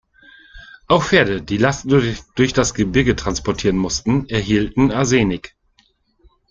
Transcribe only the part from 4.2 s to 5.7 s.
erhielten Arsenik.